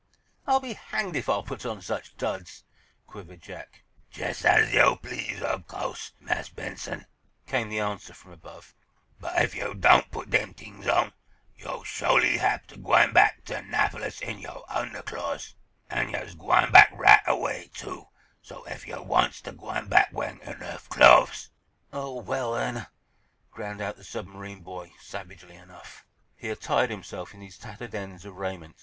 [0.47, 2.63] "I'll be hanged if I'll put on such duds!"
[3.05, 3.83] quivered Jack.
[4.11, 7.05] "Jes' as yo' please, ob co'se, Marse Benson,"
[7.45, 8.73] came the answer, from above.
[9.19, 11.13] "But, ef yo' don' put dem t'ings on,
[11.55, 15.53] yo'll sho'ly hab ter gwine back ter 'Napolis in yo' undahclo's.
[15.87, 18.07] An' yo's gwine back right away, too,
[18.41, 21.51] so, ef yo' wants ter gwine back weahin' ernuff clo'es—"
[21.93, 22.87] "Oh, well, then—!"
[23.51, 26.07] ground out the submarine boy, savagely enough.
[26.35, 28.77] He attired himself in these tattered ends of raiment.